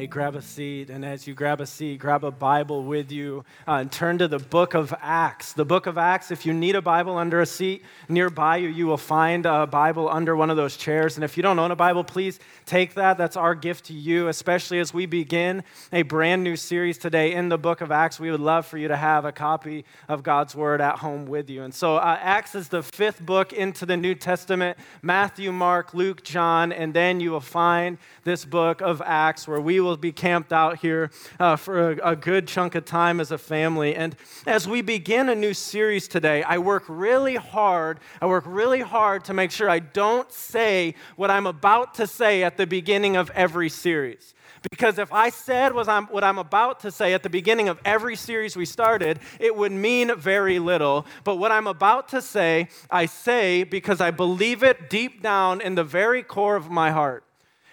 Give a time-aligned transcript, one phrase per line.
[0.00, 3.44] Hey, grab a seat, and as you grab a seat, grab a Bible with you
[3.68, 5.52] uh, and turn to the book of Acts.
[5.52, 8.86] The book of Acts, if you need a Bible under a seat nearby you, you
[8.86, 11.18] will find a Bible under one of those chairs.
[11.18, 13.18] And if you don't own a Bible, please take that.
[13.18, 17.50] That's our gift to you, especially as we begin a brand new series today in
[17.50, 18.18] the book of Acts.
[18.18, 21.50] We would love for you to have a copy of God's Word at home with
[21.50, 21.62] you.
[21.62, 26.24] And so, uh, Acts is the fifth book into the New Testament Matthew, Mark, Luke,
[26.24, 30.52] John, and then you will find this book of Acts where we will be camped
[30.52, 33.94] out here uh, for a, a good chunk of time as a family.
[33.94, 34.16] And
[34.46, 38.00] as we begin a new series today, I work really hard.
[38.20, 42.42] I work really hard to make sure I don't say what I'm about to say
[42.42, 44.34] at the beginning of every series.
[44.70, 47.80] Because if I said what I'm, what I'm about to say at the beginning of
[47.84, 51.06] every series we started, it would mean very little.
[51.24, 55.76] But what I'm about to say, I say because I believe it deep down in
[55.76, 57.24] the very core of my heart.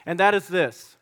[0.06, 0.97] And that is this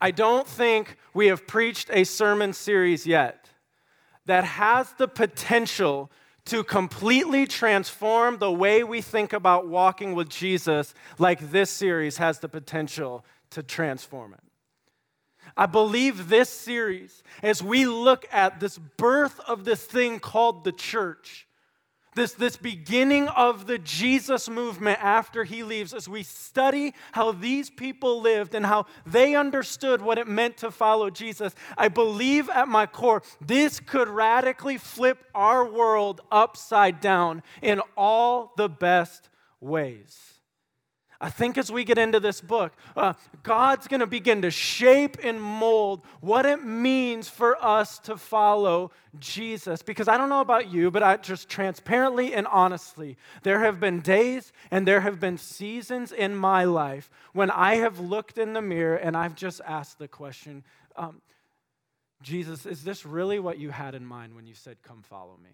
[0.00, 3.48] I don't think we have preached a sermon series yet
[4.26, 6.10] that has the potential
[6.46, 12.38] to completely transform the way we think about walking with Jesus, like this series has
[12.38, 14.40] the potential to transform it.
[15.56, 20.72] I believe this series, as we look at this birth of this thing called the
[20.72, 21.45] church,
[22.16, 27.70] this, this beginning of the Jesus movement after he leaves, as we study how these
[27.70, 32.68] people lived and how they understood what it meant to follow Jesus, I believe at
[32.68, 39.28] my core this could radically flip our world upside down in all the best
[39.60, 40.35] ways.
[41.20, 45.16] I think as we get into this book, uh, God's going to begin to shape
[45.22, 49.82] and mold what it means for us to follow Jesus.
[49.82, 54.00] Because I don't know about you, but I just transparently and honestly, there have been
[54.00, 58.62] days and there have been seasons in my life when I have looked in the
[58.62, 60.64] mirror and I've just asked the question
[60.96, 61.20] um,
[62.22, 65.50] Jesus, is this really what you had in mind when you said, Come follow me?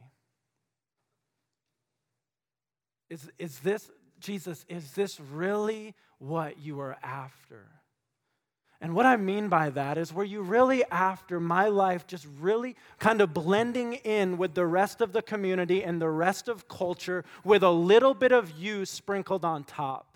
[3.11, 3.91] Is, is this
[4.23, 7.67] Jesus, is this really what you are after?
[8.81, 12.75] And what I mean by that is, were you really after my life just really
[12.99, 17.25] kind of blending in with the rest of the community and the rest of culture
[17.45, 20.12] with a little bit of you sprinkled on top?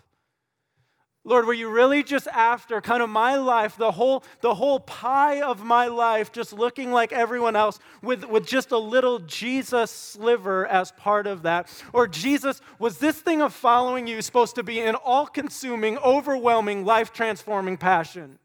[1.27, 5.41] Lord, were you really just after kind of my life, the whole, the whole pie
[5.41, 10.65] of my life, just looking like everyone else with, with just a little Jesus sliver
[10.65, 11.69] as part of that?
[11.91, 16.85] Or, Jesus, was this thing of following you supposed to be an all consuming, overwhelming,
[16.85, 18.39] life transforming passion?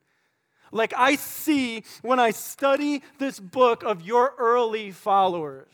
[0.73, 5.69] Like I see when I study this book of your early followers.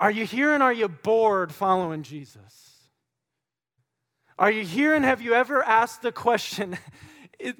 [0.00, 2.73] Are you here and are you bored following Jesus?
[4.38, 6.76] Are you here and have you ever asked the question
[7.38, 7.54] is,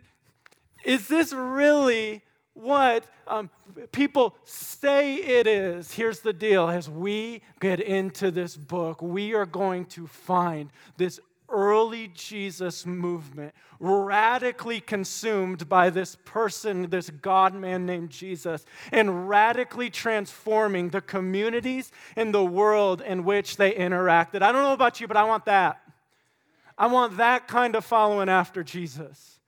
[0.84, 2.22] is this really
[2.54, 3.50] what um,
[3.92, 5.92] people say it is?
[5.92, 11.20] Here's the deal as we get into this book, we are going to find this
[11.48, 19.90] early Jesus movement radically consumed by this person, this God man named Jesus, and radically
[19.90, 24.42] transforming the communities in the world in which they interacted.
[24.42, 25.83] I don't know about you, but I want that.
[26.76, 29.40] I want that kind of following after Jesus.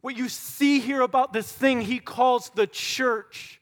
[0.00, 3.60] What you see here about this thing he calls the church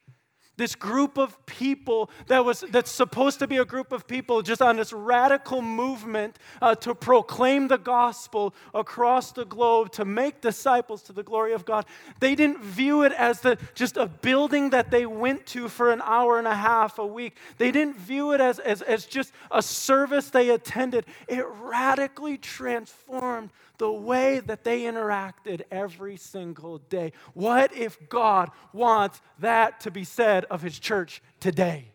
[0.62, 4.62] this group of people that was that's supposed to be a group of people just
[4.62, 11.03] on this radical movement uh, to proclaim the gospel across the globe to make disciples
[11.03, 11.84] to the glory of god.
[12.21, 16.00] They didn't view it as the, just a building that they went to for an
[16.05, 17.37] hour and a half a week.
[17.59, 21.06] They didn't view it as, as, as just a service they attended.
[21.27, 23.50] It radically transformed
[23.82, 27.12] the way that they interacted every single day.
[27.34, 31.88] What if God wants that to be said of His church today?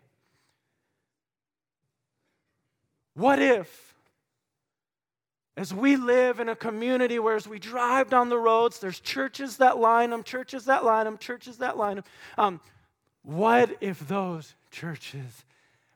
[3.14, 3.94] What if,
[5.56, 9.56] as we live in a community where as we drive down the roads, there's churches
[9.56, 12.04] that line them, churches that line them, churches that line them.
[12.36, 12.60] Um,
[13.22, 15.46] what if those churches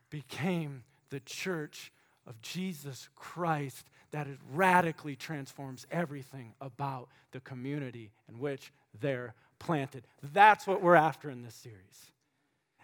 [0.08, 1.92] became the church
[2.26, 10.06] of Jesus Christ that it radically transforms everything about the community in which they're planted.
[10.32, 12.12] That's what we're after in this series.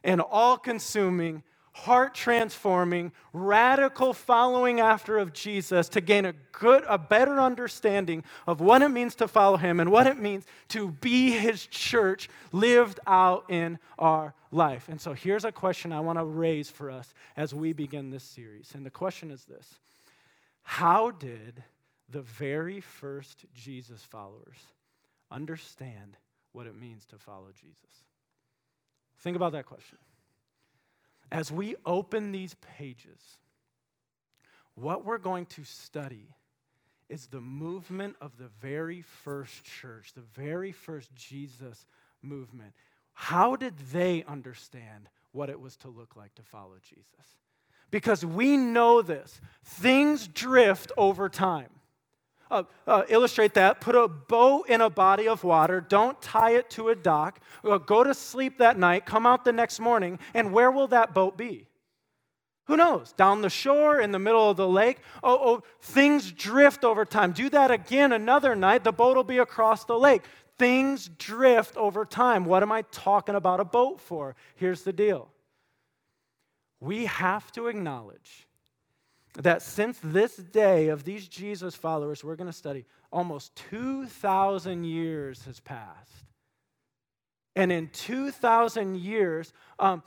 [0.04, 1.42] An all consuming,
[1.72, 8.60] heart transforming, radical following after of Jesus to gain a good, a better understanding of
[8.60, 13.00] what it means to follow him and what it means to be his church lived
[13.06, 14.88] out in our life.
[14.88, 18.24] And so here's a question I want to raise for us as we begin this
[18.24, 18.72] series.
[18.74, 19.78] And the question is this
[20.68, 21.64] how did
[22.10, 24.58] the very first Jesus followers
[25.30, 26.18] understand
[26.52, 28.04] what it means to follow Jesus?
[29.20, 29.96] Think about that question.
[31.32, 33.38] As we open these pages,
[34.74, 36.34] what we're going to study
[37.08, 41.86] is the movement of the very first church, the very first Jesus
[42.20, 42.74] movement.
[43.14, 47.38] How did they understand what it was to look like to follow Jesus?
[47.90, 49.40] Because we know this.
[49.64, 51.68] Things drift over time.
[52.50, 53.80] Uh, uh, illustrate that.
[53.80, 55.80] Put a boat in a body of water.
[55.80, 57.40] Don't tie it to a dock.
[57.62, 59.04] Uh, go to sleep that night.
[59.04, 60.18] Come out the next morning.
[60.32, 61.66] And where will that boat be?
[62.66, 63.12] Who knows?
[63.12, 64.98] Down the shore, in the middle of the lake.
[65.22, 67.32] Oh, oh, things drift over time.
[67.32, 68.84] Do that again another night.
[68.84, 70.22] The boat will be across the lake.
[70.58, 72.44] Things drift over time.
[72.44, 74.36] What am I talking about a boat for?
[74.56, 75.30] Here's the deal
[76.80, 78.46] we have to acknowledge
[79.34, 85.44] that since this day of these Jesus followers we're going to study, almost 2,000 years
[85.44, 86.24] has passed.
[87.56, 90.02] And in 2,000 years, um,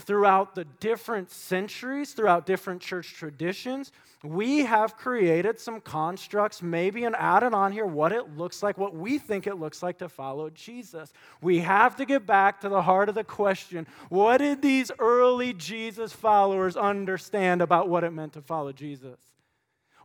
[0.00, 7.14] throughout the different centuries, throughout different church traditions, we have created some constructs, maybe and
[7.16, 10.50] added on here what it looks like, what we think it looks like to follow
[10.50, 11.12] Jesus.
[11.40, 15.52] We have to get back to the heart of the question what did these early
[15.52, 19.18] Jesus followers understand about what it meant to follow Jesus?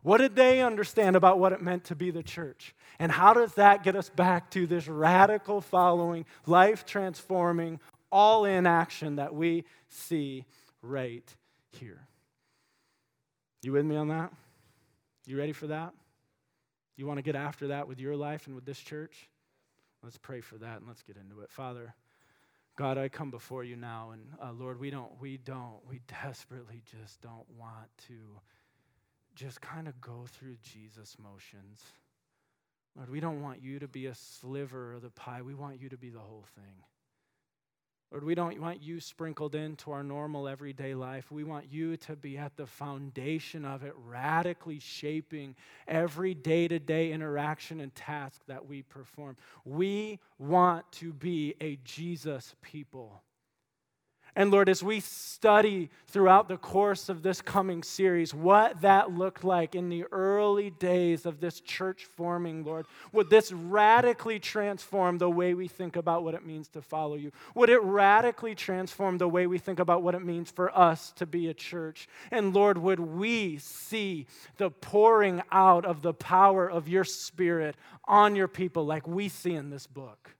[0.02, 2.74] What did they understand about what it meant to be the church?
[2.98, 7.80] And how does that get us back to this radical following, life transforming,
[8.12, 10.44] all in action that we see
[10.82, 11.34] right
[11.72, 12.06] here.
[13.62, 14.32] You with me on that?
[15.26, 15.94] You ready for that?
[16.96, 19.28] You want to get after that with your life and with this church?
[20.02, 21.50] Let's pray for that and let's get into it.
[21.50, 21.94] Father,
[22.76, 26.82] God, I come before you now, and uh, Lord, we don't, we don't, we desperately
[26.84, 28.14] just don't want to
[29.34, 31.82] just kind of go through Jesus' motions.
[32.96, 35.42] Lord, we don't want you to be a sliver of the pie.
[35.42, 36.74] We want you to be the whole thing.
[38.12, 41.32] Lord, we don't want you sprinkled into our normal everyday life.
[41.32, 45.56] We want you to be at the foundation of it, radically shaping
[45.88, 49.38] every day to day interaction and task that we perform.
[49.64, 53.22] We want to be a Jesus people.
[54.34, 59.44] And Lord, as we study throughout the course of this coming series what that looked
[59.44, 65.28] like in the early days of this church forming, Lord, would this radically transform the
[65.28, 67.30] way we think about what it means to follow you?
[67.54, 71.26] Would it radically transform the way we think about what it means for us to
[71.26, 72.08] be a church?
[72.30, 74.26] And Lord, would we see
[74.56, 77.76] the pouring out of the power of your Spirit
[78.06, 80.34] on your people like we see in this book?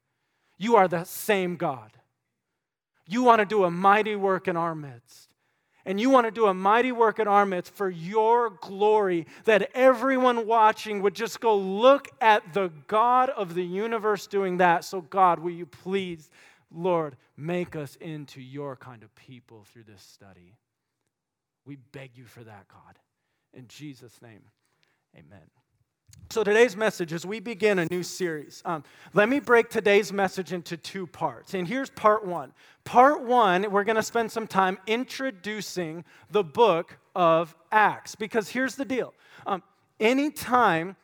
[0.57, 1.91] You are the same God.
[3.07, 5.35] You want to do a mighty work in our midst.
[5.85, 9.71] And you want to do a mighty work in our midst for your glory, that
[9.75, 14.85] everyone watching would just go look at the God of the universe doing that.
[14.85, 16.31] So, God, will you please,
[16.71, 20.55] Lord, make us into your kind of people through this study?
[21.65, 22.99] We beg you for that, God.
[23.53, 24.43] In Jesus' name,
[25.17, 25.62] amen.
[26.33, 30.55] So, today's message, as we begin a new series, um, let me break today's message
[30.55, 31.53] into two parts.
[31.53, 32.55] And here's part one.
[32.85, 38.15] Part one, we're going to spend some time introducing the book of Acts.
[38.15, 39.13] Because here's the deal
[39.47, 39.63] um,
[40.01, 40.97] anytime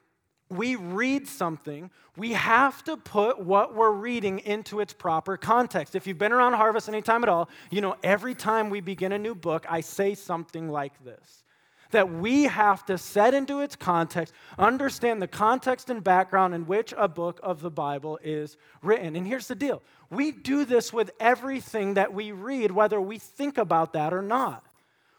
[0.48, 5.94] we read something, we have to put what we're reading into its proper context.
[5.94, 9.18] If you've been around Harvest anytime at all, you know every time we begin a
[9.18, 11.44] new book, I say something like this
[11.90, 16.92] that we have to set into its context, understand the context and background in which
[16.96, 19.16] a book of the Bible is written.
[19.16, 23.58] And here's the deal we do this with everything that we read, whether we think
[23.58, 24.64] about that or not.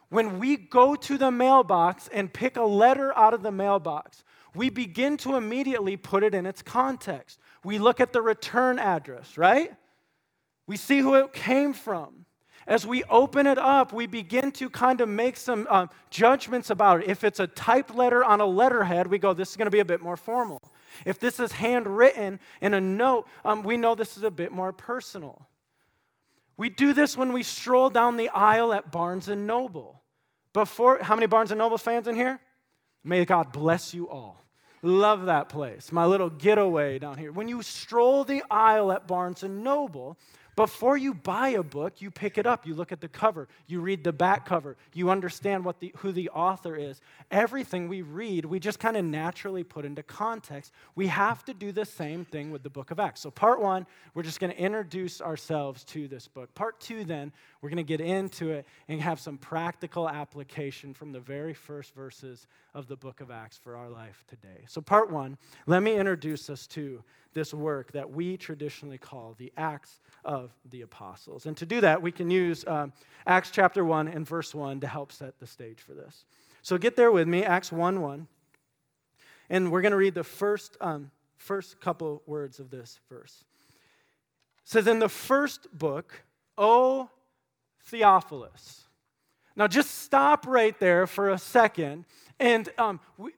[0.10, 4.24] When we go to the mailbox and pick a letter out of the mailbox,
[4.56, 7.40] we begin to immediately put it in its context.
[7.64, 9.72] We look at the return address, right?
[10.66, 12.26] We see who it came from
[12.70, 17.02] as we open it up, we begin to kind of make some uh, judgments about
[17.02, 17.10] it.
[17.10, 19.80] If it's a typed letter on a letterhead, we go, this is going to be
[19.80, 20.62] a bit more formal.
[21.04, 24.72] If this is handwritten in a note, um, we know this is a bit more
[24.72, 25.48] personal.
[26.58, 30.04] We do this when we stroll down the aisle at Barnes and Noble.
[30.54, 32.40] Before, how many Barnes and Noble fans in here?
[33.04, 34.44] May God bless you all.
[34.84, 35.92] Love that place.
[35.92, 37.32] My little getaway down here.
[37.32, 40.18] When you stroll the aisle at Barnes and Noble,
[40.60, 43.80] Before you buy a book, you pick it up, you look at the cover, you
[43.80, 47.00] read the back cover, you understand what the, who the author is.
[47.32, 50.74] Everything we read, we just kind of naturally put into context.
[50.96, 53.22] We have to do the same thing with the book of Acts.
[53.22, 56.54] So, part one, we're just going to introduce ourselves to this book.
[56.56, 61.12] Part two, then, we're going to get into it and have some practical application from
[61.12, 64.64] the very first verses of the book of Acts for our life today.
[64.68, 65.38] So, part one,
[65.68, 70.84] let me introduce us to this work that we traditionally call the Acts of the
[70.84, 71.46] Apostles.
[71.46, 72.94] And to do that, we can use um,
[73.28, 76.24] Acts chapter 1 and verse 1 to help set the stage for this.
[76.62, 78.28] So get there with me, Acts 1 1.
[79.50, 83.44] And we're going to read the first, um, first couple words of this verse.
[84.64, 86.24] It says, In the first book,
[86.58, 87.10] O
[87.90, 88.88] Theophilus.
[89.56, 92.06] Now just stop right there for a second.
[92.40, 93.32] And um, we,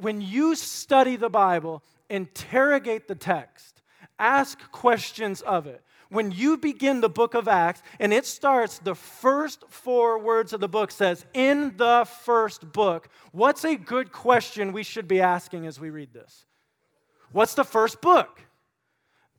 [0.00, 3.82] when you study the Bible, interrogate the text,
[4.18, 5.82] ask questions of it.
[6.10, 10.60] When you begin the book of Acts and it starts, the first four words of
[10.60, 13.08] the book says, in the first book.
[13.32, 16.46] What's a good question we should be asking as we read this?
[17.32, 18.40] What's the first book?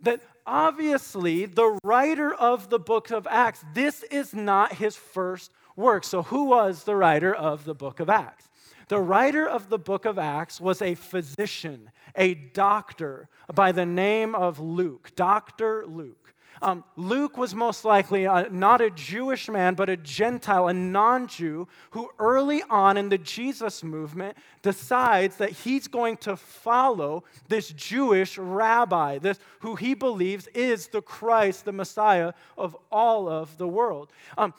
[0.01, 6.03] That obviously the writer of the book of Acts, this is not his first work.
[6.03, 8.50] So, who was the writer of the book of Acts?
[8.88, 14.34] The writer of the book of Acts was a physician, a doctor by the name
[14.34, 15.86] of Luke, Dr.
[15.86, 16.34] Luke.
[16.62, 21.27] Um, Luke was most likely a, not a Jewish man, but a Gentile, a non
[21.27, 27.70] Jew, who early on in the Jesus movement decides that he's going to follow this
[27.70, 33.68] Jewish rabbi, this, who he believes is the Christ, the Messiah of all of the
[33.68, 34.12] world.
[34.38, 34.53] Um,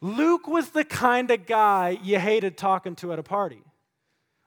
[0.00, 3.62] Luke was the kind of guy you hated talking to at a party.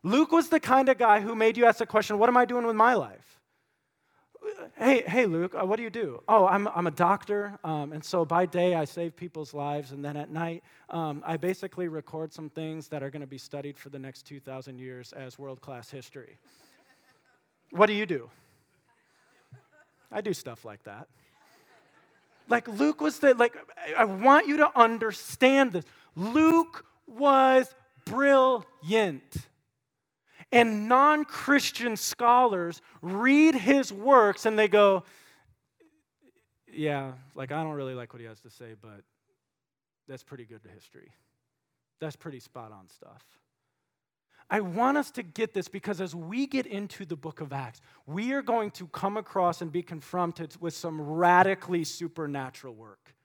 [0.03, 2.45] Luke was the kind of guy who made you ask the question, What am I
[2.45, 3.36] doing with my life?
[4.77, 6.21] Hey, hey, Luke, uh, what do you do?
[6.27, 10.05] Oh, I'm, I'm a doctor, um, and so by day I save people's lives, and
[10.05, 13.77] then at night um, I basically record some things that are going to be studied
[13.77, 16.37] for the next 2,000 years as world class history.
[17.71, 18.29] what do you do?
[20.11, 21.07] I do stuff like that.
[22.49, 23.55] Like Luke was the, like,
[23.97, 25.85] I want you to understand this.
[26.15, 27.73] Luke was
[28.05, 29.35] brilliant.
[30.51, 35.03] And non Christian scholars read his works and they go,
[36.71, 39.01] yeah, like I don't really like what he has to say, but
[40.07, 41.11] that's pretty good history.
[41.99, 43.23] That's pretty spot on stuff.
[44.49, 47.81] I want us to get this because as we get into the book of Acts,
[48.05, 53.16] we are going to come across and be confronted with some radically supernatural work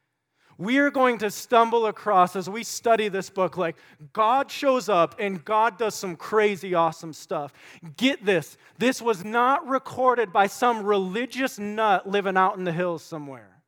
[0.58, 3.76] we are going to stumble across as we study this book like
[4.12, 7.52] God shows up and God does some crazy awesome stuff.
[7.96, 13.02] Get this this was not recorded by some religious nut living out in the hills
[13.02, 13.62] somewhere.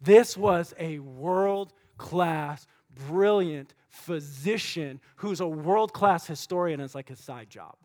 [0.00, 2.66] This was a world class,
[3.08, 7.76] brilliant physician who's a world class historian it's like his side job.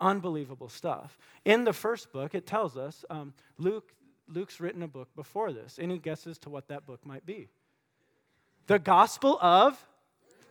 [0.00, 1.16] Unbelievable stuff.
[1.44, 3.94] In the first book, it tells us um, Luke
[4.28, 5.78] Luke's written a book before this.
[5.80, 7.48] Any guesses to what that book might be?
[8.66, 9.86] The Gospel of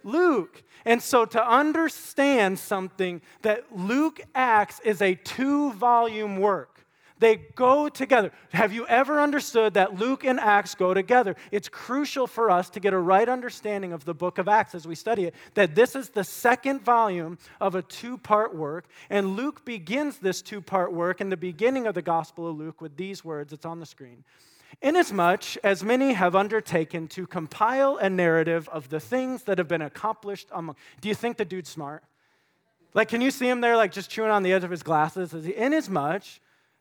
[0.03, 0.63] Luke.
[0.85, 6.72] And so, to understand something that Luke Acts is a two volume work,
[7.19, 8.31] they go together.
[8.51, 11.35] Have you ever understood that Luke and Acts go together?
[11.51, 14.87] It's crucial for us to get a right understanding of the book of Acts as
[14.87, 18.85] we study it, that this is the second volume of a two part work.
[19.09, 22.81] And Luke begins this two part work in the beginning of the Gospel of Luke
[22.81, 23.53] with these words.
[23.53, 24.23] It's on the screen.
[24.81, 29.81] Inasmuch as many have undertaken to compile a narrative of the things that have been
[29.81, 30.75] accomplished among.
[30.99, 32.03] Do you think the dude's smart?
[32.93, 35.33] Like, can you see him there, like just chewing on the edge of his glasses?
[35.33, 36.23] Is he, Inasmuch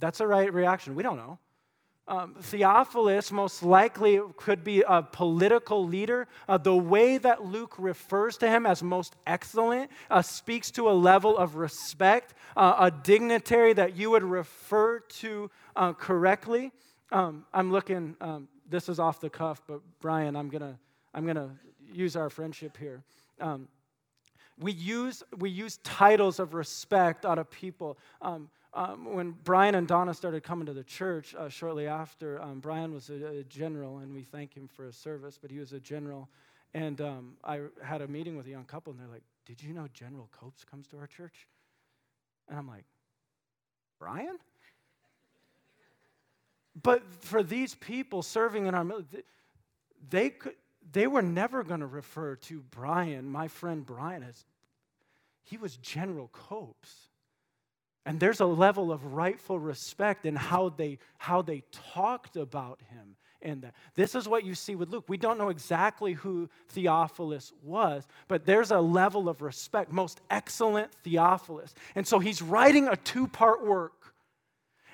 [0.00, 0.94] That's a right reaction.
[0.94, 1.38] We don't know.
[2.08, 6.26] Um, Theophilus most likely could be a political leader.
[6.48, 10.92] Uh, the way that Luke refers to him as most excellent uh, speaks to a
[10.92, 16.72] level of respect, uh, a dignitary that you would refer to uh, correctly.
[17.12, 20.76] Um, I'm looking, um, this is off the cuff, but Brian, I'm going to
[21.14, 21.50] I'm gonna
[21.92, 23.02] use our friendship here.
[23.40, 23.68] Um,
[24.58, 27.98] we, use, we use titles of respect out of people.
[28.20, 32.60] Um, um, when Brian and Donna started coming to the church uh, shortly after, um,
[32.60, 35.72] Brian was a, a, general, and we thank him for his service, but he was
[35.74, 36.28] a general.
[36.72, 39.74] And um, I had a meeting with a young couple, and they're like, Did you
[39.74, 41.46] know General Copes comes to our church?
[42.48, 42.84] And I'm like,
[43.98, 44.38] Brian?
[46.82, 49.24] But for these people serving in our military,
[50.08, 50.54] they, could,
[50.90, 54.46] they were never going to refer to Brian, my friend Brian, as
[55.42, 57.08] he was General Copes.
[58.04, 63.16] And there's a level of rightful respect in how they, how they talked about him
[63.40, 63.74] in that.
[63.94, 65.04] This is what you see with Luke.
[65.08, 69.92] We don't know exactly who Theophilus was, but there's a level of respect.
[69.92, 71.74] Most excellent Theophilus.
[71.94, 73.92] And so he's writing a two part work.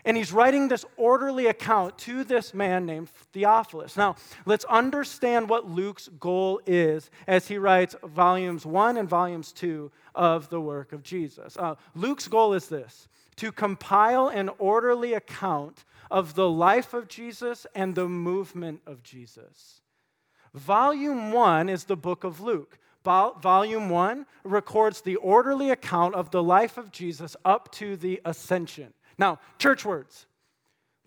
[0.04, 3.96] And he's writing this orderly account to this man named Theophilus.
[3.96, 9.90] Now, let's understand what Luke's goal is as he writes volumes one and volumes two
[10.18, 11.56] of the work of Jesus.
[11.56, 17.66] Uh, Luke's goal is this to compile an orderly account of the life of Jesus
[17.74, 19.80] and the movement of Jesus.
[20.52, 22.78] Volume one is the book of Luke.
[23.04, 28.92] Volume one records the orderly account of the life of Jesus up to the ascension.
[29.16, 30.26] Now, church words.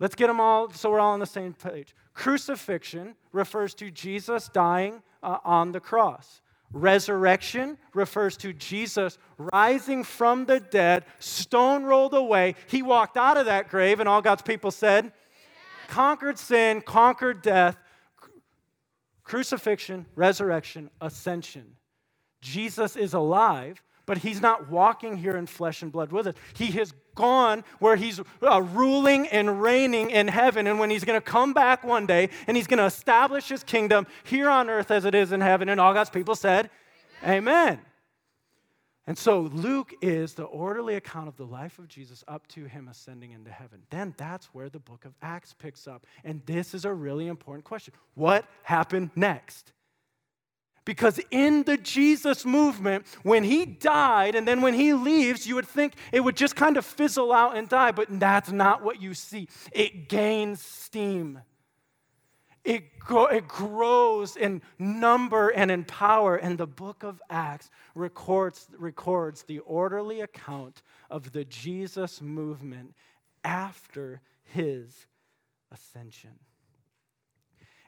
[0.00, 1.94] Let's get them all so we're all on the same page.
[2.14, 6.41] Crucifixion refers to Jesus dying uh, on the cross.
[6.72, 12.54] Resurrection refers to Jesus rising from the dead, stone rolled away.
[12.66, 15.12] He walked out of that grave, and all God's people said,
[15.88, 17.76] conquered sin, conquered death,
[19.22, 21.76] crucifixion, resurrection, ascension.
[22.40, 26.34] Jesus is alive, but he's not walking here in flesh and blood with us.
[26.54, 30.66] He has gone where he's uh, ruling and reigning in heaven.
[30.66, 33.62] And when he's going to come back one day and he's going to establish his
[33.64, 35.68] kingdom here on earth as it is in heaven.
[35.68, 36.70] And all God's people said,
[37.24, 37.38] Amen.
[37.48, 37.80] Amen.
[39.06, 42.86] And so Luke is the orderly account of the life of Jesus up to him
[42.88, 43.82] ascending into heaven.
[43.90, 46.06] Then that's where the book of Acts picks up.
[46.24, 47.94] And this is a really important question.
[48.14, 49.72] What happened next?
[50.84, 55.68] Because in the Jesus movement, when he died and then when he leaves, you would
[55.68, 59.14] think it would just kind of fizzle out and die, but that's not what you
[59.14, 59.48] see.
[59.70, 61.40] It gains steam.
[62.64, 68.68] It, go, it grows in number and in power, and the book of Acts records,
[68.76, 72.94] records the orderly account of the Jesus movement
[73.42, 75.06] after his
[75.72, 76.38] ascension.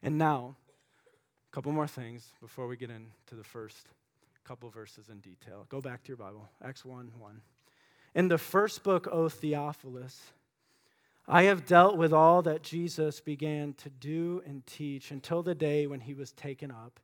[0.03, 0.57] And now,
[1.55, 3.87] couple more things before we get into the first
[4.43, 5.67] couple verses in detail.
[5.69, 7.41] Go back to your Bible, Acts 1 1.
[8.17, 10.21] In the first book, O Theophilus,
[11.29, 15.87] I have dealt with all that Jesus began to do and teach until the day
[15.87, 16.99] when he was taken up,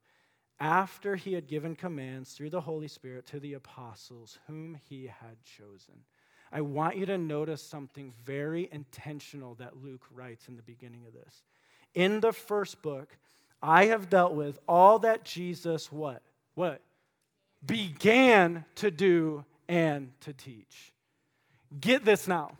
[0.58, 5.36] after he had given commands through the Holy Spirit to the apostles whom he had
[5.44, 5.94] chosen.
[6.50, 11.12] I want you to notice something very intentional that Luke writes in the beginning of
[11.12, 11.44] this.
[11.94, 13.16] In the first book,
[13.62, 16.22] I have dealt with all that Jesus what?
[16.54, 16.80] What?
[17.64, 20.92] Began to do and to teach.
[21.78, 22.52] Get this now.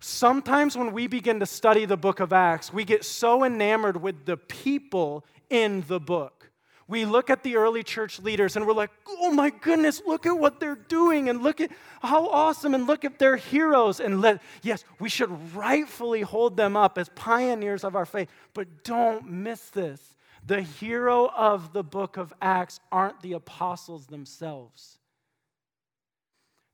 [0.00, 4.24] Sometimes when we begin to study the book of Acts, we get so enamored with
[4.24, 6.50] the people in the book.
[6.88, 10.38] We look at the early church leaders and we're like, oh my goodness, look at
[10.38, 13.98] what they're doing and look at how awesome and look at their heroes.
[13.98, 18.84] And let, yes, we should rightfully hold them up as pioneers of our faith, but
[18.84, 20.15] don't miss this.
[20.46, 24.98] The hero of the book of Acts aren't the apostles themselves.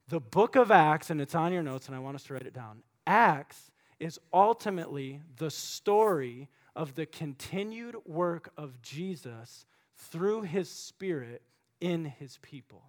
[0.09, 2.47] The book of Acts, and it's on your notes, and I want us to write
[2.47, 2.83] it down.
[3.07, 9.65] Acts is ultimately the story of the continued work of Jesus
[9.97, 11.43] through his spirit
[11.81, 12.83] in his people.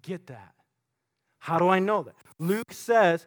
[0.00, 0.54] Get that.
[1.38, 2.14] How do I know that?
[2.38, 3.26] Luke says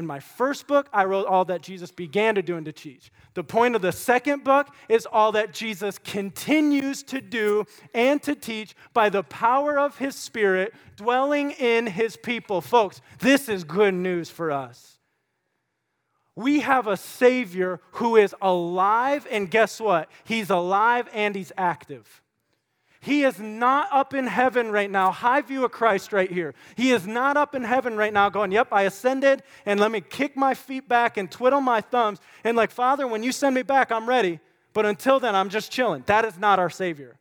[0.00, 3.12] in my first book, I wrote all that Jesus began to do and to teach.
[3.34, 8.34] The point of the second book is all that Jesus continues to do and to
[8.34, 12.62] teach by the power of his Spirit dwelling in his people.
[12.62, 14.98] Folks, this is good news for us.
[16.34, 20.08] We have a Savior who is alive, and guess what?
[20.24, 22.22] He's alive and he's active.
[23.02, 25.10] He is not up in heaven right now.
[25.10, 26.54] High view of Christ right here.
[26.76, 30.02] He is not up in heaven right now going, Yep, I ascended, and let me
[30.02, 32.18] kick my feet back and twiddle my thumbs.
[32.44, 34.38] And like, Father, when you send me back, I'm ready.
[34.74, 36.02] But until then, I'm just chilling.
[36.06, 37.16] That is not our Savior.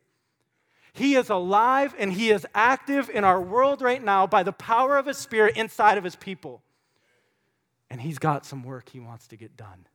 [0.91, 4.97] He is alive and He is active in our world right now by the power
[4.97, 6.61] of His Spirit inside of His people.
[7.89, 9.87] And He's got some work He wants to get done.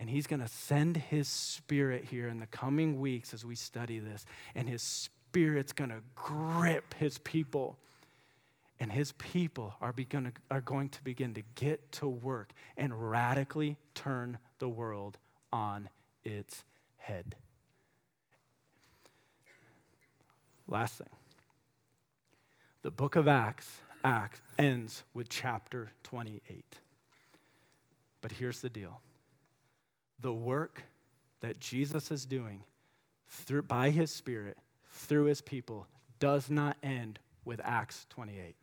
[0.00, 3.98] And he's going to send his spirit here in the coming weeks as we study
[3.98, 4.24] this.
[4.54, 7.76] And his spirit's going to grip his people.
[8.80, 9.94] And his people are,
[10.50, 15.18] are going to begin to get to work and radically turn the world
[15.52, 15.90] on
[16.24, 16.64] its
[16.96, 17.36] head.
[20.66, 21.10] Last thing.
[22.80, 26.64] The book of Acts, Acts ends with chapter 28.
[28.22, 29.02] But here's the deal
[30.20, 30.82] the work
[31.40, 32.62] that Jesus is doing
[33.28, 34.58] through, by his Spirit
[34.92, 35.86] through his people
[36.18, 38.54] does not end with Acts 28.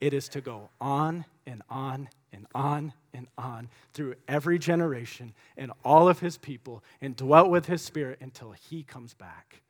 [0.00, 5.72] It is to go on and on and on and on through every generation and
[5.84, 9.62] all of his people and dwell with his spirit until he comes back.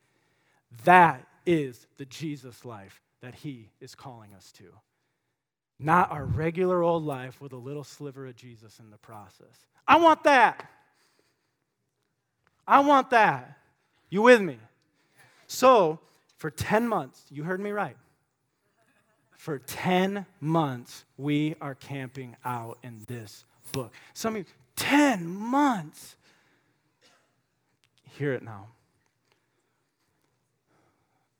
[0.85, 4.65] That is the Jesus life that he is calling us to.
[5.79, 9.65] Not our regular old life with a little sliver of Jesus in the process.
[9.87, 10.69] I want that.
[12.69, 13.57] I want that.
[14.11, 14.59] You with me?
[15.47, 15.99] So,
[16.37, 17.97] for 10 months, you heard me right.
[19.31, 23.91] For 10 months, we are camping out in this book.
[24.13, 26.15] Some of you, 10 months.
[28.17, 28.67] Hear it now.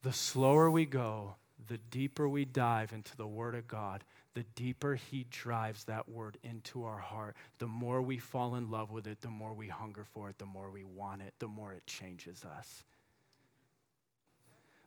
[0.01, 1.35] The slower we go,
[1.67, 6.37] the deeper we dive into the Word of God, the deeper He drives that Word
[6.43, 10.05] into our heart, the more we fall in love with it, the more we hunger
[10.13, 12.83] for it, the more we want it, the more it changes us.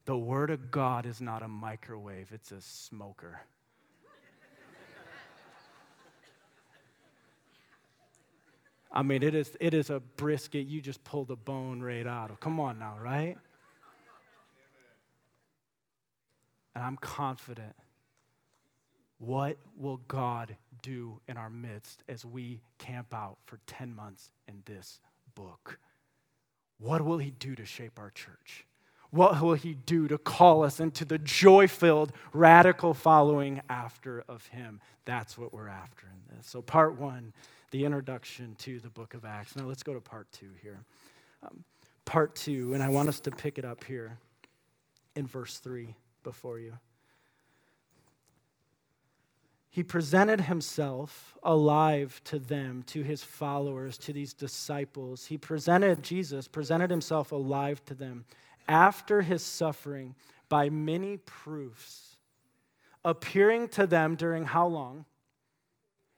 [0.04, 3.40] The Word of God is not a microwave, it's a smoker.
[8.94, 12.30] I mean, it is, it is a brisket you just pulled the bone right out
[12.30, 12.40] of.
[12.40, 13.38] Come on now, right?
[16.74, 17.74] And I'm confident.
[19.24, 24.62] What will God do in our midst as we camp out for 10 months in
[24.64, 24.98] this
[25.36, 25.78] book?
[26.80, 28.66] What will He do to shape our church?
[29.10, 34.44] What will He do to call us into the joy filled, radical following after of
[34.48, 34.80] Him?
[35.04, 36.48] That's what we're after in this.
[36.48, 37.32] So, part one,
[37.70, 39.54] the introduction to the book of Acts.
[39.54, 40.80] Now, let's go to part two here.
[41.44, 41.62] Um,
[42.06, 44.18] part two, and I want us to pick it up here
[45.14, 46.72] in verse three before you.
[49.72, 55.24] He presented himself alive to them, to his followers, to these disciples.
[55.24, 58.26] He presented, Jesus presented himself alive to them
[58.68, 60.14] after his suffering
[60.50, 62.18] by many proofs,
[63.02, 65.06] appearing to them during how long?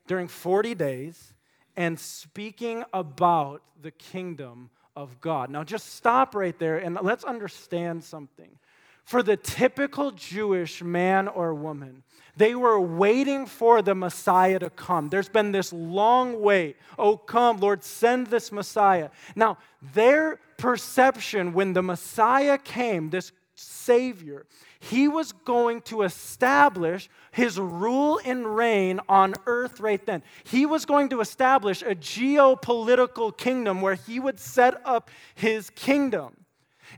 [0.08, 1.32] During 40 days,
[1.76, 5.48] and speaking about the kingdom of God.
[5.48, 8.58] Now, just stop right there and let's understand something
[9.04, 12.02] for the typical Jewish man or woman.
[12.36, 15.08] They were waiting for the Messiah to come.
[15.08, 16.76] There's been this long wait.
[16.98, 19.10] Oh, come, Lord, send this Messiah.
[19.36, 19.58] Now,
[19.94, 24.46] their perception when the Messiah came, this Savior,
[24.80, 30.22] he was going to establish his rule and reign on earth right then.
[30.42, 36.43] He was going to establish a geopolitical kingdom where he would set up his kingdom.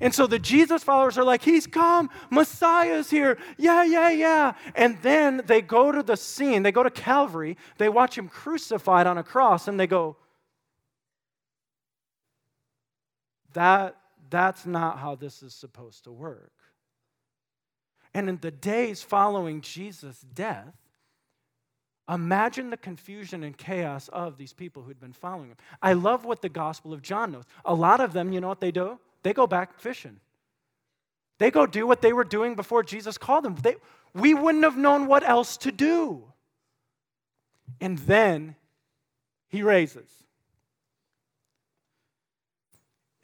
[0.00, 3.38] And so the Jesus followers are like, He's come, Messiah's here.
[3.56, 4.52] Yeah, yeah, yeah.
[4.74, 9.06] And then they go to the scene, they go to Calvary, they watch him crucified
[9.06, 10.16] on a cross, and they go,
[13.52, 13.96] that,
[14.30, 16.52] That's not how this is supposed to work.
[18.12, 20.74] And in the days following Jesus' death,
[22.08, 25.56] Imagine the confusion and chaos of these people who'd been following him.
[25.82, 27.44] I love what the Gospel of John knows.
[27.64, 29.00] A lot of them, you know what they do?
[29.26, 30.20] They go back fishing.
[31.38, 33.56] They go do what they were doing before Jesus called them.
[33.56, 33.74] They,
[34.14, 36.22] we wouldn't have known what else to do.
[37.80, 38.54] And then
[39.48, 40.08] he raises.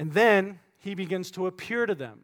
[0.01, 2.23] And then he begins to appear to them.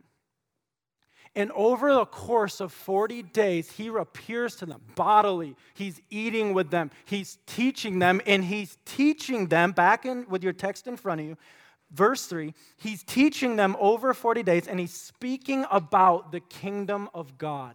[1.37, 5.55] And over the course of 40 days, he appears to them bodily.
[5.75, 10.53] He's eating with them, he's teaching them, and he's teaching them, back in with your
[10.53, 11.37] text in front of you,
[11.90, 17.38] verse 3, he's teaching them over 40 days and he's speaking about the kingdom of
[17.38, 17.74] God.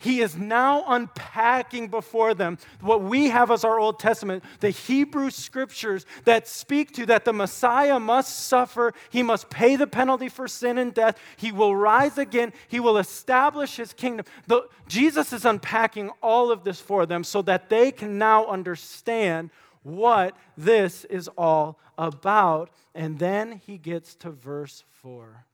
[0.00, 5.28] He is now unpacking before them what we have as our Old Testament, the Hebrew
[5.28, 10.46] scriptures that speak to that the Messiah must suffer, he must pay the penalty for
[10.46, 14.24] sin and death, he will rise again, he will establish his kingdom.
[14.46, 19.50] The, Jesus is unpacking all of this for them so that they can now understand
[19.96, 22.70] what this is all about.
[22.94, 25.44] And then he gets to verse 4.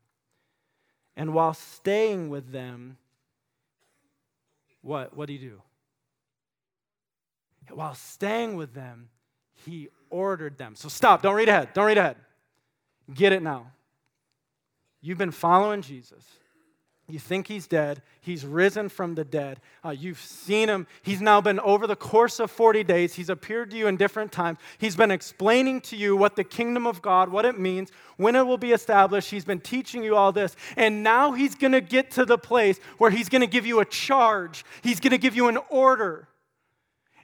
[1.16, 2.97] And while staying with them,
[4.83, 5.16] what?
[5.16, 5.62] What do you do?
[7.70, 9.09] While staying with them,
[9.64, 10.75] he ordered them.
[10.77, 11.73] So stop, don't read ahead.
[11.73, 12.16] Don't read ahead.
[13.12, 13.73] Get it now.
[15.01, 16.25] You've been following Jesus.
[17.07, 18.01] You think he's dead.
[18.23, 19.61] He's risen from the dead.
[19.85, 20.87] Uh, you've seen him.
[21.03, 23.14] He's now been over the course of 40 days.
[23.14, 24.59] He's appeared to you in different times.
[24.79, 28.47] He's been explaining to you what the kingdom of God, what it means, when it
[28.47, 29.31] will be established.
[29.31, 30.57] He's been teaching you all this.
[30.79, 33.81] And now he's going to get to the place where he's going to give you
[33.81, 36.29] a charge, he's going to give you an order.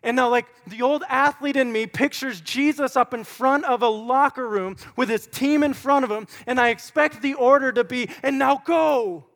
[0.03, 3.88] And now, like the old athlete in me pictures Jesus up in front of a
[3.88, 7.85] locker room with his team in front of him, and I expect the order to
[7.85, 9.27] be, and now go.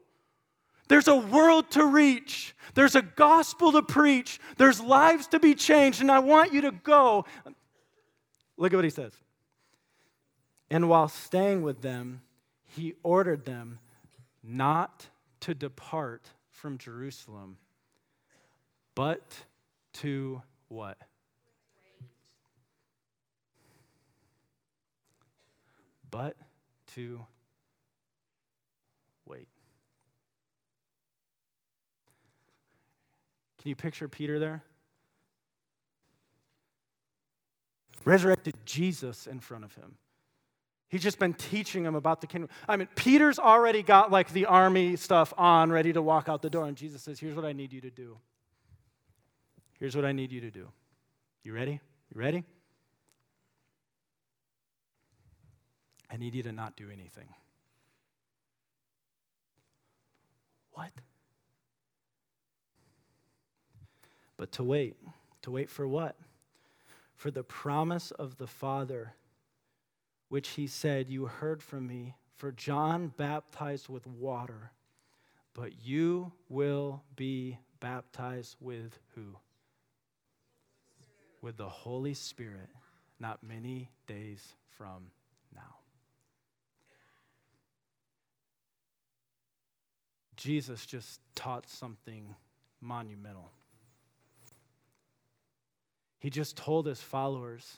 [0.89, 2.55] There's a world to reach.
[2.75, 4.41] There's a gospel to preach.
[4.59, 7.25] There's lives to be changed, and I want you to go.
[8.57, 9.13] Look at what he says.
[10.71, 12.23] And while staying with them,
[12.65, 13.79] he ordered them
[14.43, 15.09] not
[15.41, 17.59] to depart from Jerusalem,
[18.95, 19.23] but
[19.95, 20.99] to what?
[26.11, 26.37] But
[26.95, 27.25] to
[29.27, 29.49] wait.
[33.65, 34.63] Can you picture Peter there?
[38.05, 39.97] Resurrected Jesus in front of him.
[40.91, 42.51] He's just been teaching him about the kingdom.
[42.69, 46.51] I mean, Peter's already got like the army stuff on, ready to walk out the
[46.51, 46.67] door.
[46.67, 48.19] And Jesus says, Here's what I need you to do.
[49.81, 50.69] Here's what I need you to do.
[51.43, 51.81] You ready?
[52.15, 52.45] You ready?
[56.11, 57.29] I need you to not do anything.
[60.73, 60.91] What?
[64.37, 64.97] But to wait.
[65.43, 66.17] To wait for what?
[67.17, 69.15] For the promise of the Father,
[70.29, 72.15] which he said, You heard from me.
[72.37, 74.73] For John baptized with water,
[75.55, 79.37] but you will be baptized with who?
[81.41, 82.69] With the Holy Spirit,
[83.21, 85.11] not many days from
[85.55, 85.77] now.
[90.37, 92.35] Jesus just taught something
[92.81, 93.51] monumental.
[96.25, 97.77] He just told his followers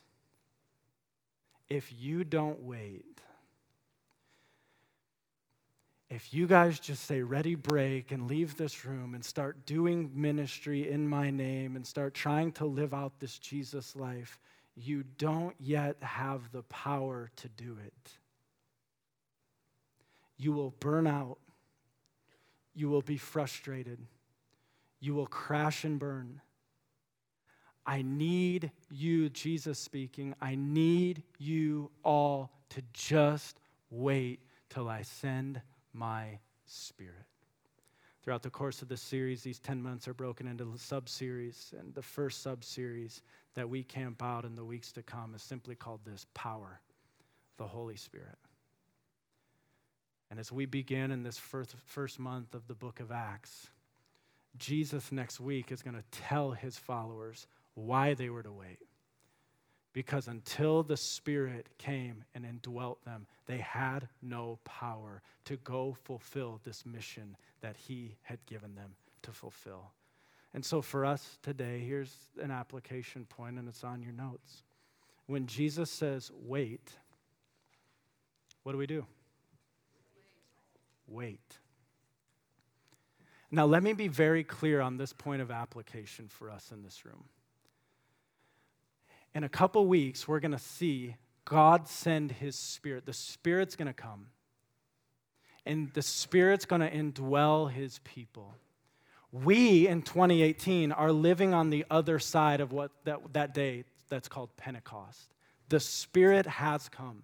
[1.69, 3.21] if you don't wait,
[6.09, 10.89] if you guys just say, ready, break, and leave this room and start doing ministry
[10.89, 14.39] in my name and start trying to live out this Jesus life,
[14.77, 18.11] you don't yet have the power to do it.
[20.37, 21.39] You will burn out.
[22.77, 23.99] You will be frustrated.
[25.01, 26.43] You will crash and burn.
[27.87, 35.61] I need you, Jesus speaking, I need you all to just wait till I send
[35.93, 37.15] my spirit.
[38.23, 41.73] Throughout the course of this series, these 10 months are broken into sub series.
[41.79, 43.23] And the first sub series
[43.55, 46.81] that we camp out in the weeks to come is simply called this Power,
[47.57, 48.39] the Holy Spirit.
[50.29, 53.69] And as we begin in this first, first month of the book of Acts,
[54.59, 57.47] Jesus next week is going to tell his followers
[57.77, 58.79] why they were to wait.
[59.93, 66.61] Because until the Spirit came and indwelt them, they had no power to go fulfill
[66.65, 69.93] this mission that He had given them to fulfill.
[70.53, 74.65] And so for us today, here's an application point, and it's on your notes.
[75.27, 76.91] When Jesus says, wait,
[78.63, 79.07] what do we do?
[81.09, 81.59] Wait.
[83.51, 87.05] Now, let me be very clear on this point of application for us in this
[87.05, 87.25] room
[89.37, 93.05] in a couple weeks, we're going to see God send his spirit.
[93.05, 94.29] The spirit's going to come,
[95.67, 98.55] and the spirit's going to indwell his people.
[99.31, 104.27] We in 2018 are living on the other side of what that, that day that's
[104.27, 105.35] called Pentecost.
[105.69, 107.23] The spirit has come.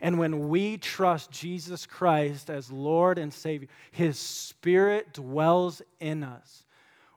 [0.00, 6.64] And when we trust Jesus Christ as Lord and Savior, His Spirit dwells in us.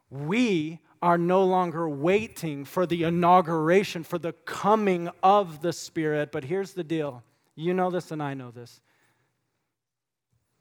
[0.09, 6.31] We are no longer waiting for the inauguration, for the coming of the Spirit.
[6.31, 7.21] But here's the deal
[7.55, 8.81] you know this, and I know this.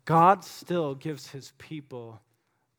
[0.05, 2.21] God still gives his people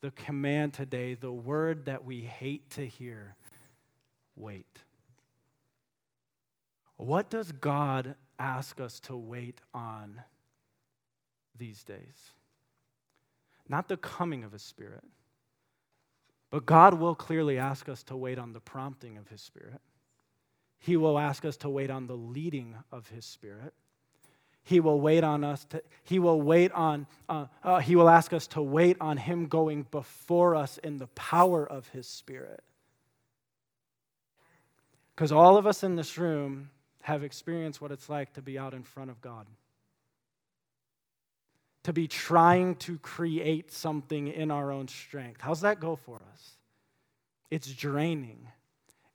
[0.00, 3.34] the command today, the word that we hate to hear
[4.36, 4.78] wait.
[6.98, 10.22] What does God ask us to wait on
[11.58, 12.30] these days?
[13.68, 15.02] Not the coming of his spirit
[16.56, 19.78] but God will clearly ask us to wait on the prompting of His Spirit.
[20.78, 23.74] He will ask us to wait on the leading of His Spirit.
[24.64, 28.32] He will wait on us to, He will wait on, uh, uh, He will ask
[28.32, 32.64] us to wait on Him going before us in the power of His Spirit.
[35.14, 36.70] Because all of us in this room
[37.02, 39.46] have experienced what it's like to be out in front of God
[41.86, 45.40] to be trying to create something in our own strength.
[45.40, 46.56] How's that go for us?
[47.48, 48.48] It's draining,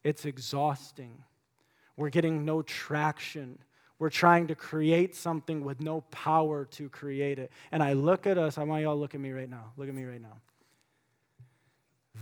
[0.05, 1.21] it's exhausting.
[1.97, 3.59] We're getting no traction.
[3.99, 7.51] We're trying to create something with no power to create it.
[7.73, 9.73] And I look at us, I want y'all to look at me right now.
[9.75, 10.37] Look at me right now.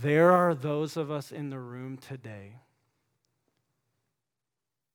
[0.02, 2.56] There are those of us in the room today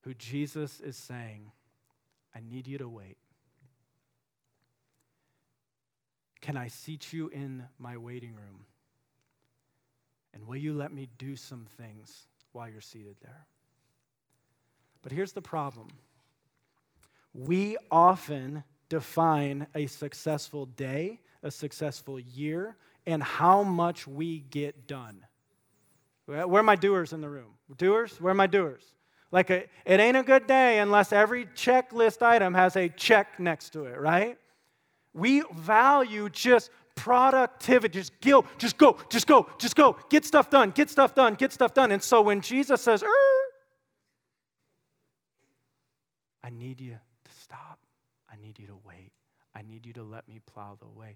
[0.01, 1.53] who Jesus is saying,
[2.35, 3.15] I need you to wait.
[6.45, 8.65] Can I seat you in my waiting room?
[10.31, 13.47] And will you let me do some things while you're seated there?
[15.01, 15.87] But here's the problem
[17.33, 22.77] we often define a successful day, a successful year,
[23.07, 25.25] and how much we get done.
[26.25, 27.55] Where are my doers in the room?
[27.75, 28.21] Doers?
[28.21, 28.83] Where are my doers?
[29.31, 33.71] Like, a, it ain't a good day unless every checklist item has a check next
[33.71, 34.37] to it, right?
[35.15, 38.01] We value just productivity.
[38.01, 39.95] Just go, just go, just go, just go.
[40.09, 41.91] Get stuff done, get stuff done, get stuff done.
[41.91, 43.07] And so when Jesus says, er,
[46.43, 47.79] I need you to stop.
[48.31, 49.13] I need you to wait.
[49.55, 51.15] I need you to let me plow the way.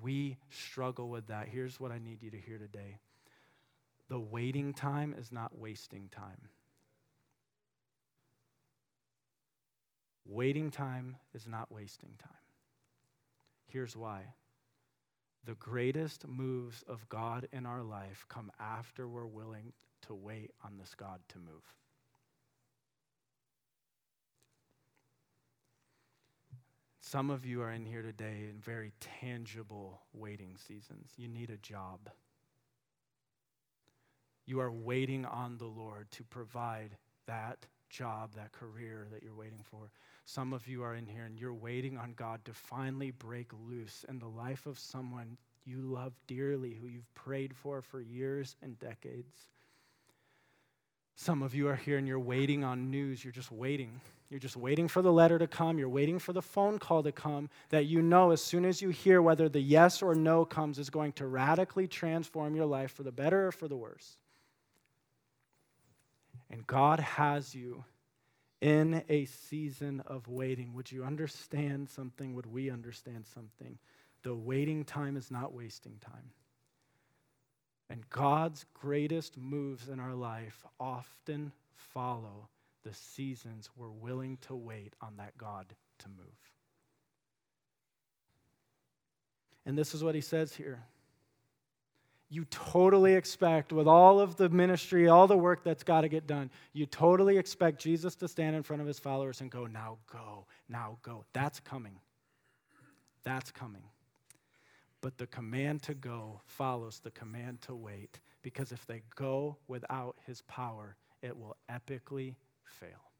[0.00, 1.48] We struggle with that.
[1.48, 2.98] Here's what I need you to hear today
[4.08, 6.48] the waiting time is not wasting time.
[10.26, 12.41] Waiting time is not wasting time.
[13.72, 14.34] Here's why.
[15.46, 20.76] The greatest moves of God in our life come after we're willing to wait on
[20.76, 21.64] this God to move.
[27.00, 31.10] Some of you are in here today in very tangible waiting seasons.
[31.16, 32.10] You need a job.
[34.46, 39.64] You are waiting on the Lord to provide that job, that career that you're waiting
[39.70, 39.90] for.
[40.24, 44.04] Some of you are in here and you're waiting on God to finally break loose
[44.08, 48.78] in the life of someone you love dearly, who you've prayed for for years and
[48.78, 49.48] decades.
[51.14, 53.22] Some of you are here and you're waiting on news.
[53.22, 54.00] You're just waiting.
[54.30, 55.78] You're just waiting for the letter to come.
[55.78, 58.88] You're waiting for the phone call to come that you know as soon as you
[58.88, 63.02] hear whether the yes or no comes is going to radically transform your life for
[63.02, 64.16] the better or for the worse.
[66.50, 67.84] And God has you
[68.62, 70.72] in a season of waiting.
[70.74, 72.32] Would you understand something?
[72.34, 73.76] Would we understand something?
[74.22, 76.30] The waiting time is not wasting time.
[77.90, 82.48] And God's greatest moves in our life often follow
[82.84, 85.66] the seasons we're willing to wait on that God
[85.98, 86.52] to move.
[89.66, 90.84] And this is what he says here
[92.32, 96.26] you totally expect, with all of the ministry, all the work that's got to get
[96.26, 99.98] done, you totally expect Jesus to stand in front of his followers and go, Now
[100.10, 101.26] go, now go.
[101.34, 102.00] That's coming.
[103.22, 103.82] That's coming.
[105.02, 110.16] But the command to go follows the command to wait, because if they go without
[110.26, 113.10] his power, it will epically fail.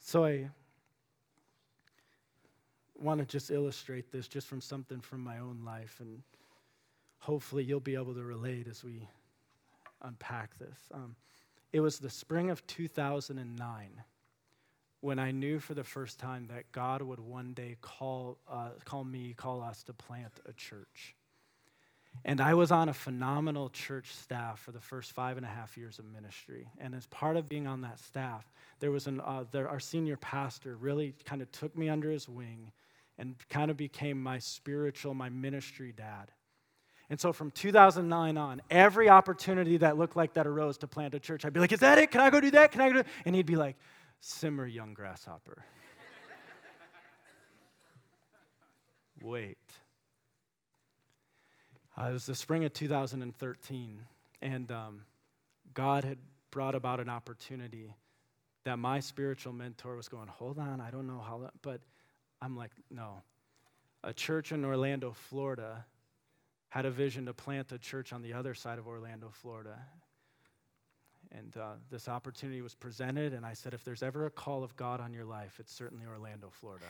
[0.00, 0.48] So I
[3.00, 6.22] want to just illustrate this just from something from my own life, and
[7.18, 9.08] hopefully you'll be able to relate as we
[10.02, 10.78] unpack this.
[10.92, 11.16] Um,
[11.72, 13.88] it was the spring of 2009
[15.00, 19.04] when I knew for the first time that God would one day call, uh, call
[19.04, 21.14] me, call us to plant a church.
[22.24, 25.76] And I was on a phenomenal church staff for the first five and a half
[25.76, 26.68] years of ministry.
[26.78, 30.16] And as part of being on that staff, there was an, uh, there, our senior
[30.16, 32.72] pastor really kind of took me under his wing
[33.18, 36.30] and kind of became my spiritual, my ministry dad.
[37.10, 41.20] And so from 2009 on, every opportunity that looked like that arose to plant a
[41.20, 42.10] church, I'd be like, Is that it?
[42.10, 42.70] Can I go do that?
[42.70, 43.76] Can I go do And he'd be like,
[44.20, 45.58] Simmer, young grasshopper.
[49.22, 49.58] Wait.
[51.96, 54.00] Uh, it was the spring of 2013,
[54.40, 55.02] and um,
[55.74, 56.18] God had
[56.50, 57.94] brought about an opportunity
[58.64, 61.80] that my spiritual mentor was going, Hold on, I don't know how that, but
[62.40, 63.22] I'm like, no.
[64.04, 65.84] A church in Orlando, Florida,
[66.68, 69.76] had a vision to plant a church on the other side of Orlando, Florida.
[71.32, 74.76] And uh, this opportunity was presented, and I said, if there's ever a call of
[74.76, 76.86] God on your life, it's certainly Orlando, Florida.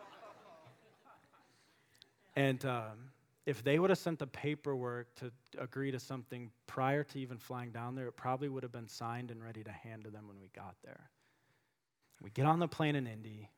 [2.36, 3.10] and um,
[3.46, 7.70] if they would have sent the paperwork to agree to something prior to even flying
[7.70, 10.40] down there, it probably would have been signed and ready to hand to them when
[10.40, 11.10] we got there.
[12.22, 13.48] We get on the plane in Indy.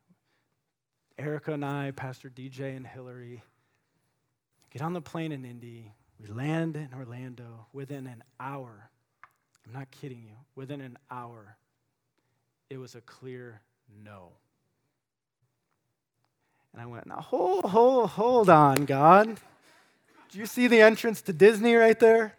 [1.19, 3.43] Erica and I, Pastor DJ and Hillary,
[4.71, 5.93] get on the plane in Indy.
[6.21, 8.91] We land in Orlando within an hour.
[9.67, 10.35] I'm not kidding you.
[10.55, 11.57] Within an hour,
[12.71, 13.61] it was a clear
[14.05, 14.33] no.
[16.73, 19.39] And I went, now hold, hold, hold on, God.
[20.31, 22.35] Do you see the entrance to Disney right there?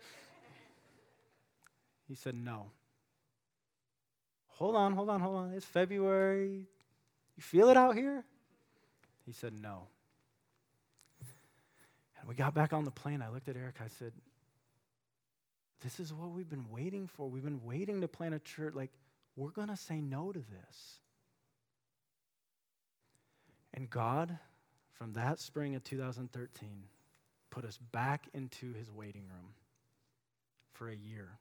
[2.07, 2.67] He said, No.
[4.47, 5.53] Hold on, hold on, hold on.
[5.53, 6.67] It's February.
[7.37, 8.23] You feel it out here?
[9.25, 9.87] He said, No.
[12.19, 13.21] And we got back on the plane.
[13.21, 13.75] I looked at Eric.
[13.83, 14.13] I said,
[15.81, 17.27] This is what we've been waiting for.
[17.27, 18.73] We've been waiting to plant a church.
[18.75, 18.91] Like,
[19.35, 20.99] we're going to say no to this.
[23.73, 24.37] And God,
[24.93, 26.69] from that spring of 2013,
[27.49, 29.53] put us back into his waiting room
[30.73, 31.37] for a year.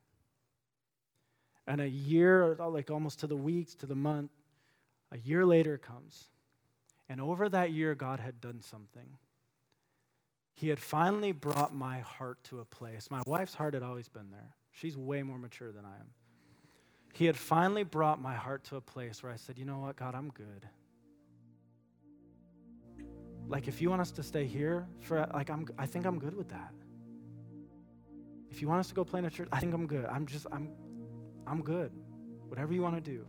[1.66, 4.30] And a year, like almost to the weeks, to the month,
[5.12, 6.24] a year later comes.
[7.08, 9.18] And over that year, God had done something.
[10.54, 13.10] He had finally brought my heart to a place.
[13.10, 14.54] My wife's heart had always been there.
[14.70, 16.06] She's way more mature than I am.
[17.12, 19.96] He had finally brought my heart to a place where I said, You know what,
[19.96, 20.68] God, I'm good.
[23.46, 26.34] Like, if you want us to stay here for, like, I'm, I think I'm good
[26.34, 26.72] with that.
[28.50, 30.06] If you want us to go plant a church, I think I'm good.
[30.06, 30.70] I'm just, I'm,
[31.46, 31.92] I'm good.
[32.48, 33.26] Whatever you want to do.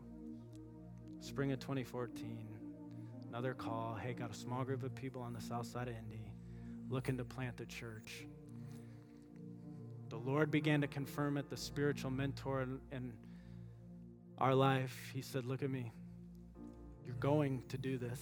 [1.19, 2.55] Spring of 2014,
[3.36, 3.97] another call.
[4.01, 6.31] Hey, got a small group of people on the south side of Indy
[6.89, 8.25] looking to plant a church.
[10.07, 13.11] The Lord began to confirm it, the spiritual mentor in, in
[14.38, 15.11] our life.
[15.13, 15.91] He said, Look at me.
[17.05, 18.21] You're going to do this.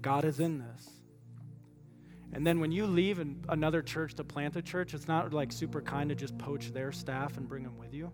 [0.00, 0.90] God is in this.
[2.32, 5.52] And then when you leave in another church to plant a church, it's not like
[5.52, 8.10] super kind to just poach their staff and bring them with you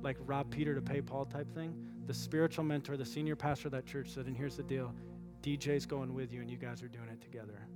[0.00, 1.74] like rob Peter to pay Paul type thing.
[2.06, 4.94] The spiritual mentor, the senior pastor of that church said, and here's the deal
[5.42, 7.66] DJ's going with you, and you guys are doing it together.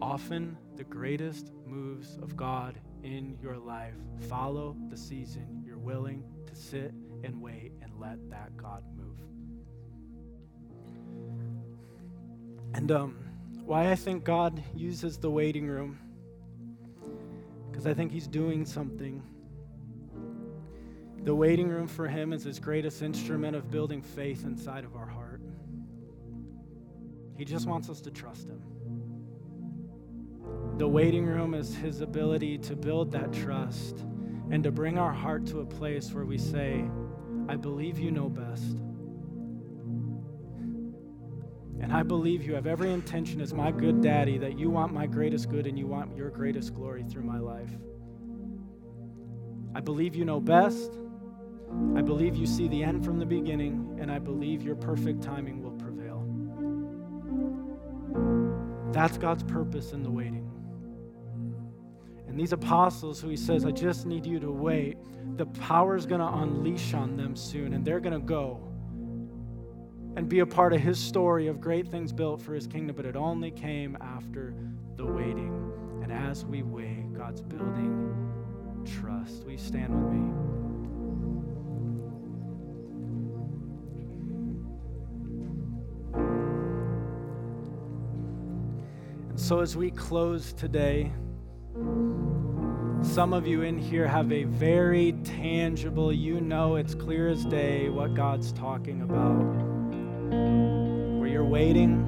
[0.00, 3.94] Often, the greatest moves of God in your life
[4.28, 6.92] follow the season you're willing to sit
[7.24, 9.18] and wait and let that God move.
[12.74, 13.18] And um,
[13.64, 15.98] why I think God uses the waiting room
[17.78, 19.22] because I think he's doing something.
[21.24, 25.06] The waiting room for him is his greatest instrument of building faith inside of our
[25.06, 25.42] heart.
[27.36, 28.62] He just wants us to trust him.
[30.78, 34.04] The waiting room is his ability to build that trust
[34.50, 36.84] and to bring our heart to a place where we say,
[37.48, 38.78] I believe you know best.
[41.80, 45.06] And I believe you have every intention as my good daddy that you want my
[45.06, 47.70] greatest good and you want your greatest glory through my life.
[49.74, 50.90] I believe you know best.
[51.96, 55.62] I believe you see the end from the beginning, and I believe your perfect timing
[55.62, 56.24] will prevail.
[58.92, 60.50] That's God's purpose in the waiting.
[62.26, 64.96] And these apostles who he says, I just need you to wait,
[65.36, 68.60] the power is going to unleash on them soon, and they're going to go
[70.16, 73.06] and be a part of his story of great things built for his kingdom, but
[73.06, 74.54] it only came after
[74.96, 75.72] the waiting.
[76.02, 78.14] And as we wait, God's building
[78.84, 79.46] trust.
[79.46, 80.57] You stand with me?
[89.38, 91.12] So, as we close today,
[93.02, 97.88] some of you in here have a very tangible, you know it's clear as day
[97.88, 99.44] what God's talking about
[101.20, 102.04] where you're waiting.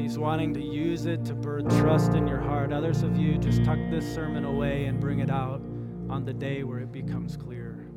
[0.00, 2.72] He's wanting to use it to birth trust in your heart.
[2.72, 5.60] Others of you just tuck this sermon away and bring it out
[6.08, 7.88] on the day where it becomes clear.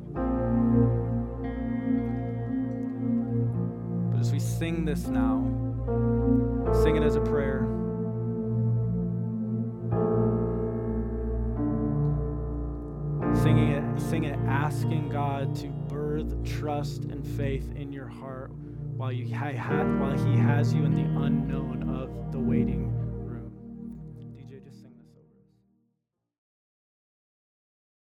[4.10, 5.53] But as we sing this now,
[6.82, 7.66] sing it as a prayer.
[13.42, 18.52] Singing it, sing it, asking God to birth trust and faith in your heart
[18.96, 19.26] while, you
[19.98, 22.93] while He has you in the unknown of the waiting